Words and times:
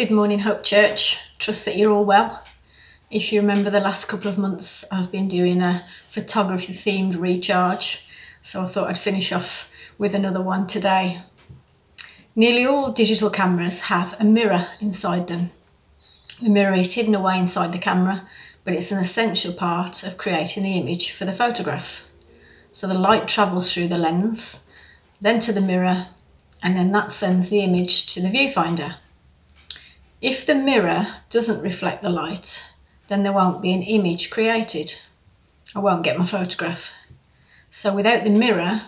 Good 0.00 0.10
morning, 0.10 0.38
Hope 0.38 0.64
Church. 0.64 1.18
Trust 1.38 1.66
that 1.66 1.76
you're 1.76 1.92
all 1.92 2.06
well. 2.06 2.42
If 3.10 3.34
you 3.34 3.42
remember 3.42 3.68
the 3.68 3.82
last 3.82 4.08
couple 4.08 4.30
of 4.30 4.38
months, 4.38 4.90
I've 4.90 5.12
been 5.12 5.28
doing 5.28 5.60
a 5.60 5.84
photography 6.08 6.72
themed 6.72 7.20
recharge, 7.20 8.08
so 8.40 8.64
I 8.64 8.66
thought 8.66 8.88
I'd 8.88 8.96
finish 8.96 9.30
off 9.30 9.70
with 9.98 10.14
another 10.14 10.40
one 10.40 10.66
today. 10.66 11.20
Nearly 12.34 12.64
all 12.64 12.90
digital 12.90 13.28
cameras 13.28 13.88
have 13.88 14.18
a 14.18 14.24
mirror 14.24 14.68
inside 14.80 15.28
them. 15.28 15.50
The 16.42 16.48
mirror 16.48 16.76
is 16.76 16.94
hidden 16.94 17.14
away 17.14 17.38
inside 17.38 17.74
the 17.74 17.78
camera, 17.78 18.26
but 18.64 18.72
it's 18.72 18.92
an 18.92 19.00
essential 19.00 19.52
part 19.52 20.02
of 20.02 20.16
creating 20.16 20.62
the 20.62 20.78
image 20.78 21.12
for 21.12 21.26
the 21.26 21.34
photograph. 21.34 22.08
So 22.72 22.86
the 22.86 22.94
light 22.94 23.28
travels 23.28 23.74
through 23.74 23.88
the 23.88 23.98
lens, 23.98 24.72
then 25.20 25.40
to 25.40 25.52
the 25.52 25.60
mirror, 25.60 26.06
and 26.62 26.74
then 26.74 26.90
that 26.92 27.12
sends 27.12 27.50
the 27.50 27.60
image 27.60 28.06
to 28.14 28.22
the 28.22 28.28
viewfinder. 28.28 28.94
If 30.20 30.44
the 30.44 30.54
mirror 30.54 31.06
doesn't 31.30 31.62
reflect 31.62 32.02
the 32.02 32.10
light, 32.10 32.74
then 33.08 33.22
there 33.22 33.32
won't 33.32 33.62
be 33.62 33.72
an 33.72 33.82
image 33.82 34.30
created. 34.30 34.96
I 35.74 35.78
won't 35.78 36.04
get 36.04 36.18
my 36.18 36.26
photograph. 36.26 36.92
So 37.70 37.94
without 37.94 38.24
the 38.24 38.30
mirror, 38.30 38.82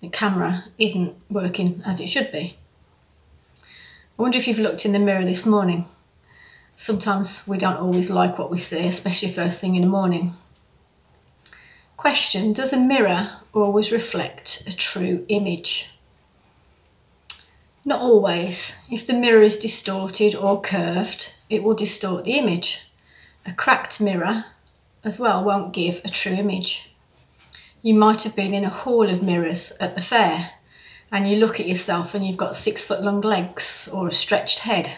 the 0.00 0.08
camera 0.08 0.64
isn't 0.78 1.14
working 1.28 1.82
as 1.84 2.00
it 2.00 2.08
should 2.08 2.32
be. 2.32 2.56
I 4.18 4.22
wonder 4.22 4.38
if 4.38 4.48
you've 4.48 4.58
looked 4.58 4.86
in 4.86 4.92
the 4.92 4.98
mirror 4.98 5.24
this 5.24 5.44
morning. 5.44 5.86
Sometimes 6.74 7.46
we 7.46 7.58
don't 7.58 7.76
always 7.76 8.10
like 8.10 8.38
what 8.38 8.50
we 8.50 8.58
see, 8.58 8.86
especially 8.86 9.30
first 9.30 9.60
thing 9.60 9.76
in 9.76 9.82
the 9.82 9.88
morning. 9.88 10.36
Question 11.98 12.54
Does 12.54 12.72
a 12.72 12.80
mirror 12.80 13.30
always 13.52 13.92
reflect 13.92 14.64
a 14.66 14.74
true 14.74 15.26
image? 15.28 15.95
Not 17.86 18.00
always. 18.00 18.84
If 18.90 19.06
the 19.06 19.12
mirror 19.12 19.42
is 19.42 19.60
distorted 19.60 20.34
or 20.34 20.60
curved, 20.60 21.36
it 21.48 21.62
will 21.62 21.76
distort 21.76 22.24
the 22.24 22.32
image. 22.32 22.90
A 23.46 23.52
cracked 23.52 24.00
mirror 24.00 24.46
as 25.04 25.20
well 25.20 25.44
won't 25.44 25.72
give 25.72 26.00
a 26.04 26.08
true 26.08 26.32
image. 26.32 26.92
You 27.82 27.94
might 27.94 28.24
have 28.24 28.34
been 28.34 28.52
in 28.52 28.64
a 28.64 28.70
hall 28.70 29.08
of 29.08 29.22
mirrors 29.22 29.72
at 29.80 29.94
the 29.94 30.00
fair 30.00 30.50
and 31.12 31.30
you 31.30 31.36
look 31.36 31.60
at 31.60 31.68
yourself 31.68 32.12
and 32.12 32.26
you've 32.26 32.36
got 32.36 32.56
six 32.56 32.84
foot 32.84 33.04
long 33.04 33.20
legs 33.20 33.88
or 33.94 34.08
a 34.08 34.12
stretched 34.12 34.60
head. 34.60 34.96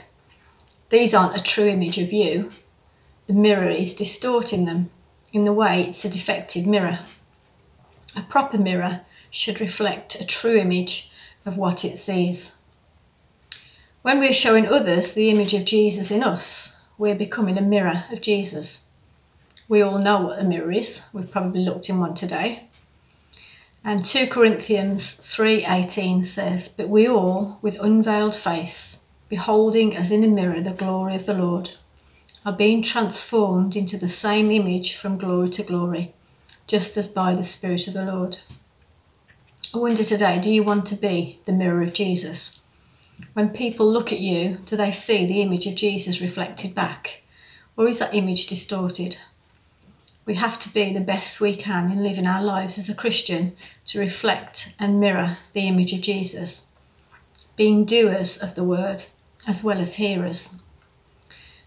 These 0.89 1.13
aren't 1.13 1.39
a 1.39 1.45
true 1.45 1.67
image 1.67 1.99
of 1.99 2.11
you. 2.11 2.51
The 3.27 3.35
mirror 3.35 3.69
is 3.69 3.95
distorting 3.95 4.65
them 4.65 4.89
in 5.35 5.45
the 5.45 5.53
way 5.53 5.83
it's 5.83 6.07
a 6.07 6.11
defective 6.11 6.67
mirror. 6.67 7.01
A 8.17 8.23
proper 8.23 8.57
mirror 8.57 9.03
should 9.31 9.61
reflect 9.61 10.15
a 10.15 10.27
true 10.27 10.57
image 10.57 11.11
of 11.45 11.59
what 11.59 11.85
it 11.85 11.99
sees. 11.99 12.63
When 14.03 14.21
we 14.21 14.29
are 14.29 14.33
showing 14.33 14.69
others 14.69 15.13
the 15.13 15.29
image 15.29 15.55
of 15.55 15.65
Jesus 15.65 16.13
in 16.13 16.23
us, 16.23 16.85
we're 16.99 17.17
becoming 17.17 17.59
a 17.59 17.63
mirror 17.63 18.05
of 18.13 18.21
Jesus. 18.21 18.91
We 19.69 19.83
all 19.83 19.99
know 19.99 20.21
what 20.21 20.39
a 20.39 20.45
mirror 20.45 20.71
is. 20.71 21.09
We've 21.13 21.31
probably 21.31 21.65
looked 21.65 21.89
in 21.89 21.99
one 21.99 22.15
today. 22.15 22.69
And 23.85 24.05
2 24.05 24.29
Corinthians 24.29 25.15
3:18 25.15 26.23
says, 26.23 26.69
"But 26.69 26.89
we 26.89 27.09
all 27.09 27.59
with 27.61 27.81
unveiled 27.81 28.37
face, 28.37 29.07
beholding 29.29 29.97
as 29.97 30.13
in 30.13 30.23
a 30.23 30.29
mirror 30.29 30.61
the 30.63 30.71
glory 30.71 31.17
of 31.17 31.27
the 31.27 31.35
Lord, 31.35 31.73
are 32.47 32.53
being 32.53 32.83
transformed 32.83 33.75
into 33.75 33.99
the 33.99 34.09
same 34.09 34.53
image 34.53 34.95
from 34.95 35.19
glory 35.19 35.51
to 35.51 35.65
glory, 35.65 36.15
just 36.69 36.97
as 36.97 37.09
by 37.09 37.35
the 37.35 37.43
Spirit 37.43 37.89
of 37.89 37.95
the 37.95 38.05
Lord." 38.05 38.39
I 39.75 39.79
wonder 39.79 40.05
today, 40.05 40.39
do 40.39 40.51
you 40.51 40.63
want 40.63 40.87
to 40.87 40.95
be 40.95 41.41
the 41.47 41.53
mirror 41.53 41.83
of 41.83 41.95
Jesus? 41.95 42.61
When 43.33 43.51
people 43.51 43.91
look 43.91 44.13
at 44.13 44.21
you, 44.21 44.59
do 44.67 44.77
they 44.77 44.91
see 44.91 45.27
the 45.27 45.43
image 45.43 45.67
of 45.67 45.75
Jesus 45.75 46.21
reflected 46.21 46.75
back? 46.75 47.23
Or 47.77 47.89
is 47.89 47.99
that 47.99 48.15
image 48.15 48.47
distorted? 48.47 49.19
We 50.27 50.35
have 50.35 50.59
to 50.61 50.73
be 50.73 50.93
the 50.93 51.01
best 51.01 51.41
we 51.41 51.57
can 51.57 51.91
in 51.91 52.03
living 52.03 52.27
our 52.27 52.43
lives 52.43 52.77
as 52.77 52.89
a 52.89 52.97
Christian 52.97 53.57
to 53.87 53.99
reflect 53.99 54.75
and 54.79 55.01
mirror 55.01 55.39
the 55.53 55.67
image 55.67 55.93
of 55.93 56.03
Jesus, 56.03 56.75
being 57.57 57.85
doers 57.85 58.43
of 58.43 58.55
the 58.55 58.65
word 58.65 59.05
as 59.47 59.65
well 59.65 59.79
as 59.79 59.95
hearers. 59.95 60.61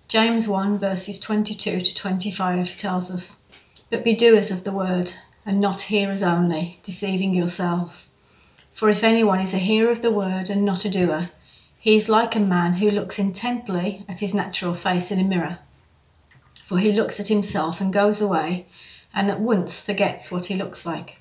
James 0.07 0.47
1 0.47 0.78
verses 0.78 1.19
22 1.19 1.81
to 1.81 1.95
25 1.95 2.78
tells 2.78 3.12
us, 3.12 3.47
But 3.89 4.03
be 4.03 4.13
doers 4.13 4.51
of 4.51 4.63
the 4.63 4.72
word 4.72 5.13
and 5.45 5.59
not 5.59 5.81
hearers 5.81 6.22
only, 6.22 6.79
deceiving 6.83 7.33
yourselves. 7.33 8.22
For 8.73 8.89
if 8.89 9.03
anyone 9.03 9.39
is 9.39 9.53
a 9.53 9.57
hearer 9.57 9.91
of 9.91 10.01
the 10.01 10.12
word 10.12 10.50
and 10.50 10.63
not 10.63 10.85
a 10.85 10.89
doer, 10.89 11.29
he 11.81 11.96
is 11.96 12.08
like 12.08 12.36
a 12.36 12.40
man 12.40 12.74
who 12.74 12.92
looks 12.92 13.18
intently 13.18 14.06
at 14.08 14.19
his 14.19 14.36
natural 14.36 14.75
face 14.75 15.12
in 15.12 15.19
a 15.19 15.28
mirror. 15.28 15.58
For 16.64 16.78
he 16.78 16.92
looks 16.92 17.19
at 17.19 17.28
himself 17.28 17.81
and 17.81 17.92
goes 17.92 18.22
away 18.22 18.68
and 19.16 19.31
at 19.31 19.40
once 19.40 19.84
forgets 19.84 20.31
what 20.31 20.46
he 20.46 20.56
looks 20.56 20.86
like. 20.86 21.18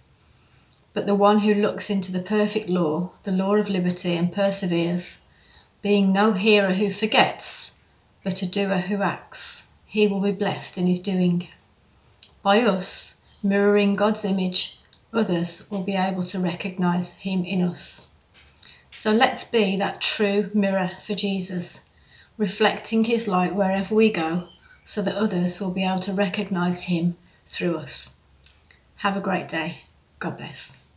But 0.93 1.06
the 1.06 1.15
one 1.15 1.38
who 1.38 1.54
looks 1.54 1.88
into 1.88 2.12
the 2.12 2.22
perfect 2.22 2.69
law, 2.69 3.12
the 3.22 3.32
law 3.32 3.54
of 3.54 3.71
liberty, 3.71 4.16
and 4.16 4.31
perseveres, 4.31 5.26
being 5.81 6.12
no 6.12 6.34
hearer 6.34 6.75
who 6.75 6.92
forgets, 6.92 7.82
but 8.22 8.42
a 8.42 8.50
doer 8.50 8.81
who 8.81 9.00
acts, 9.00 9.72
he 9.87 10.06
will 10.06 10.21
be 10.21 10.31
blessed 10.31 10.77
in 10.77 10.87
his 10.87 11.00
doing. 11.00 11.48
By 12.42 12.60
us, 12.60 13.25
mirroring 13.42 13.97
God's 13.97 14.27
image, 14.27 14.78
others 15.10 15.71
will 15.71 15.84
be 15.84 15.97
able 15.97 16.25
to 16.25 16.38
recognize 16.38 17.21
him 17.21 17.47
in 17.47 17.62
us. 17.62 18.09
So 18.90 19.12
let's 19.12 19.50
be 19.50 19.76
that 19.76 20.00
true 20.00 20.50
mirror 20.52 20.90
for 21.00 21.14
Jesus, 21.14 21.90
reflecting 22.36 23.04
his 23.04 23.28
light 23.28 23.54
wherever 23.54 23.94
we 23.94 24.10
go, 24.10 24.48
so 24.84 25.00
that 25.02 25.16
others 25.16 25.60
will 25.60 25.72
be 25.72 25.84
able 25.84 26.00
to 26.00 26.12
recognize 26.12 26.84
him 26.84 27.16
through 27.46 27.76
us. 27.76 28.22
Have 28.96 29.16
a 29.16 29.20
great 29.20 29.48
day. 29.48 29.82
God 30.18 30.36
bless. 30.36 30.89